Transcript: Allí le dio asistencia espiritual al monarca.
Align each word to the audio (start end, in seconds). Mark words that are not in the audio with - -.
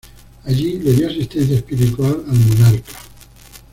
Allí 0.45 0.79
le 0.79 0.93
dio 0.93 1.07
asistencia 1.09 1.57
espiritual 1.57 2.25
al 2.27 2.39
monarca. 2.39 2.91